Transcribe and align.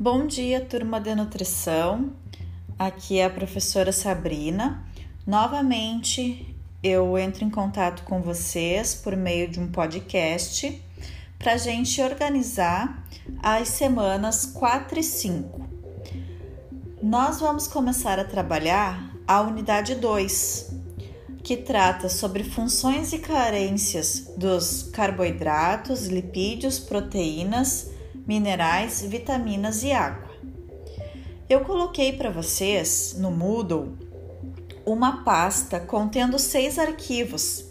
Bom 0.00 0.28
dia, 0.28 0.60
turma 0.60 1.00
de 1.00 1.12
nutrição. 1.12 2.12
Aqui 2.78 3.18
é 3.18 3.24
a 3.24 3.30
professora 3.30 3.90
Sabrina. 3.90 4.86
Novamente 5.26 6.54
eu 6.80 7.18
entro 7.18 7.44
em 7.44 7.50
contato 7.50 8.04
com 8.04 8.22
vocês 8.22 8.94
por 8.94 9.16
meio 9.16 9.48
de 9.48 9.58
um 9.58 9.66
podcast 9.66 10.80
para 11.36 11.54
a 11.54 11.56
gente 11.56 12.00
organizar 12.00 13.04
as 13.42 13.70
semanas 13.70 14.46
4 14.46 15.00
e 15.00 15.02
5. 15.02 15.68
Nós 17.02 17.40
vamos 17.40 17.66
começar 17.66 18.20
a 18.20 18.24
trabalhar 18.24 19.16
a 19.26 19.40
unidade 19.40 19.96
2, 19.96 20.76
que 21.42 21.56
trata 21.56 22.08
sobre 22.08 22.44
funções 22.44 23.12
e 23.12 23.18
carências 23.18 24.32
dos 24.36 24.84
carboidratos, 24.92 26.06
lipídios, 26.06 26.78
proteínas 26.78 27.97
minerais, 28.28 29.00
vitaminas 29.00 29.82
e 29.82 29.90
água. 29.90 30.28
Eu 31.48 31.60
coloquei 31.60 32.12
para 32.12 32.30
vocês 32.30 33.16
no 33.18 33.30
Moodle 33.30 33.96
uma 34.84 35.24
pasta 35.24 35.80
contendo 35.80 36.38
seis 36.38 36.78
arquivos, 36.78 37.64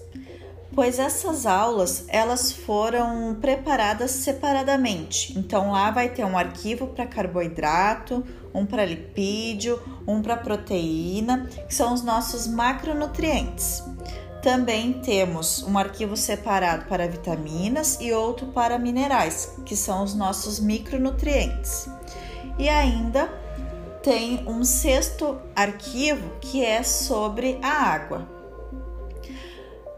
pois 0.74 0.98
essas 0.98 1.46
aulas 1.46 2.06
elas 2.08 2.52
foram 2.52 3.38
preparadas 3.40 4.10
separadamente. 4.10 5.38
Então 5.38 5.72
lá 5.72 5.92
vai 5.92 6.10
ter 6.10 6.26
um 6.26 6.36
arquivo 6.36 6.88
para 6.88 7.06
carboidrato, 7.06 8.24
um 8.54 8.66
para 8.66 8.84
lipídio, 8.84 9.80
um 10.08 10.24
para 10.24 10.38
proteína, 10.38 11.48
que 11.68 11.74
são 11.74 11.94
os 11.94 12.02
nossos 12.02 12.48
macronutrientes. 12.48 13.84
Também 14.48 14.94
temos 14.94 15.62
um 15.64 15.78
arquivo 15.78 16.16
separado 16.16 16.86
para 16.86 17.06
vitaminas 17.06 17.98
e 18.00 18.14
outro 18.14 18.48
para 18.48 18.80
minerais, 18.80 19.58
que 19.66 19.76
são 19.76 20.06
os 20.06 20.16
nossos 20.16 20.58
micronutrientes. 20.58 21.90
E 22.58 22.70
ainda 22.70 23.28
tem 24.02 24.48
um 24.48 24.64
sexto 24.64 25.38
arquivo 25.54 26.32
que 26.40 26.64
é 26.64 26.82
sobre 26.82 27.60
a 27.62 27.68
água. 27.68 28.26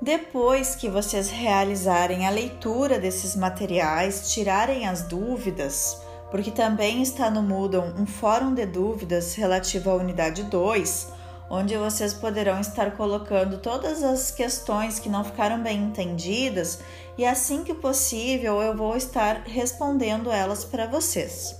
Depois 0.02 0.74
que 0.74 0.90
vocês 0.90 1.30
realizarem 1.30 2.26
a 2.26 2.32
leitura 2.32 2.98
desses 2.98 3.36
materiais, 3.36 4.34
tirarem 4.34 4.88
as 4.88 5.04
dúvidas, 5.04 5.96
porque 6.32 6.50
também 6.50 7.04
está 7.04 7.30
no 7.30 7.44
Moodle 7.44 7.94
um 7.96 8.08
fórum 8.08 8.56
de 8.56 8.66
dúvidas 8.66 9.36
relativo 9.36 9.92
à 9.92 9.94
unidade 9.94 10.42
2, 10.42 11.19
onde 11.50 11.76
vocês 11.76 12.14
poderão 12.14 12.60
estar 12.60 12.92
colocando 12.92 13.58
todas 13.58 14.04
as 14.04 14.30
questões 14.30 15.00
que 15.00 15.10
não 15.10 15.24
ficaram 15.24 15.62
bem 15.62 15.84
entendidas 15.84 16.80
e 17.18 17.26
assim 17.26 17.64
que 17.64 17.74
possível 17.74 18.62
eu 18.62 18.78
vou 18.78 18.96
estar 18.96 19.44
respondendo 19.46 20.32
elas 20.32 20.64
para 20.64 20.86
vocês. 20.86 21.56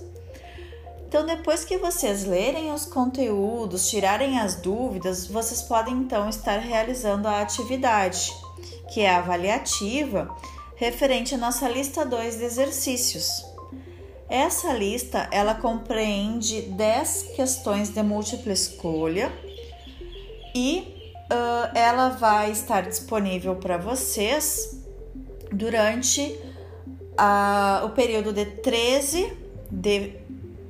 Então, 1.08 1.26
depois 1.26 1.64
que 1.64 1.76
vocês 1.76 2.24
lerem 2.24 2.72
os 2.72 2.86
conteúdos, 2.86 3.90
tirarem 3.90 4.38
as 4.38 4.54
dúvidas, 4.54 5.26
vocês 5.26 5.60
podem 5.60 5.94
então 5.94 6.28
estar 6.28 6.58
realizando 6.60 7.26
a 7.26 7.40
atividade, 7.40 8.32
que 8.94 9.00
é 9.00 9.10
avaliativa, 9.10 10.32
referente 10.76 11.34
à 11.34 11.38
nossa 11.38 11.68
lista 11.68 12.06
2 12.06 12.38
de 12.38 12.44
exercícios. 12.44 13.44
Essa 14.28 14.72
lista, 14.72 15.28
ela 15.32 15.56
compreende 15.56 16.62
10 16.62 17.32
questões 17.34 17.88
de 17.88 18.00
múltipla 18.04 18.52
escolha 18.52 19.32
e 20.54 21.14
uh, 21.30 21.76
ela 21.76 22.10
vai 22.10 22.50
estar 22.50 22.82
disponível 22.82 23.56
para 23.56 23.76
vocês 23.76 24.80
durante 25.52 26.38
uh, 27.18 27.84
o 27.84 27.90
período 27.90 28.32
de 28.32 28.44
13 28.44 29.32
de 29.70 30.14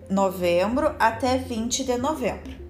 novembro 0.09 0.95
até 0.98 1.39
20 1.39 1.84
de 1.84 1.97
novembro. 1.97 2.61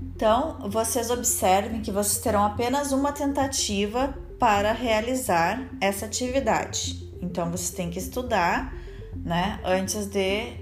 Então, 0.00 0.70
vocês 0.70 1.10
observem 1.10 1.80
que 1.80 1.90
vocês 1.90 2.22
terão 2.22 2.44
apenas 2.44 2.92
uma 2.92 3.12
tentativa 3.12 4.14
para 4.38 4.72
realizar 4.72 5.68
essa 5.80 6.06
atividade. 6.06 7.10
Então, 7.20 7.50
vocês 7.50 7.70
têm 7.70 7.90
que 7.90 7.98
estudar, 7.98 8.72
né, 9.16 9.58
antes 9.64 10.06
de 10.06 10.52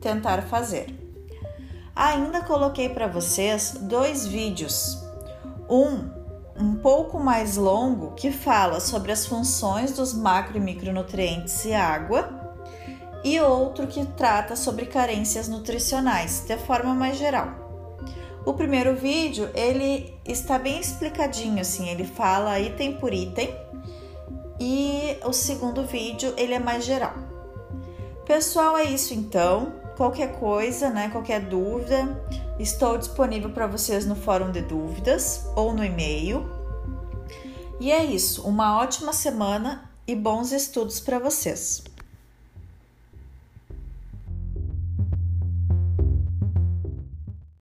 tentar 0.00 0.42
fazer. 0.42 1.07
Ainda 1.98 2.42
coloquei 2.42 2.88
para 2.88 3.08
vocês 3.08 3.74
dois 3.80 4.24
vídeos. 4.24 5.02
Um 5.68 6.16
um 6.60 6.76
pouco 6.76 7.20
mais 7.20 7.56
longo 7.56 8.12
que 8.12 8.32
fala 8.32 8.80
sobre 8.80 9.12
as 9.12 9.26
funções 9.26 9.92
dos 9.92 10.12
macro 10.12 10.56
e 10.56 10.60
micronutrientes 10.60 11.64
e 11.64 11.72
água, 11.72 12.56
e 13.22 13.40
outro 13.40 13.86
que 13.86 14.04
trata 14.04 14.56
sobre 14.56 14.86
carências 14.86 15.48
nutricionais, 15.48 16.44
de 16.46 16.56
forma 16.56 16.94
mais 16.94 17.16
geral. 17.16 17.48
O 18.44 18.54
primeiro 18.54 18.96
vídeo, 18.96 19.50
ele 19.54 20.16
está 20.24 20.58
bem 20.58 20.80
explicadinho 20.80 21.60
assim, 21.60 21.88
ele 21.88 22.04
fala 22.04 22.58
item 22.58 22.94
por 22.94 23.12
item, 23.12 23.54
e 24.58 25.16
o 25.24 25.32
segundo 25.32 25.84
vídeo, 25.84 26.34
ele 26.36 26.54
é 26.54 26.58
mais 26.58 26.84
geral. 26.84 27.14
Pessoal, 28.24 28.76
é 28.76 28.84
isso 28.84 29.14
então. 29.14 29.87
Qualquer 29.98 30.38
coisa, 30.38 30.90
né, 30.90 31.08
qualquer 31.08 31.40
dúvida, 31.40 32.24
estou 32.56 32.96
disponível 32.96 33.50
para 33.50 33.66
vocês 33.66 34.06
no 34.06 34.14
fórum 34.14 34.52
de 34.52 34.62
dúvidas 34.62 35.44
ou 35.56 35.74
no 35.74 35.84
e-mail. 35.84 36.48
E 37.80 37.90
é 37.90 38.04
isso, 38.04 38.46
uma 38.46 38.78
ótima 38.78 39.12
semana 39.12 39.90
e 40.06 40.14
bons 40.14 40.52
estudos 40.52 41.00
para 41.00 41.18
vocês. 41.18 41.82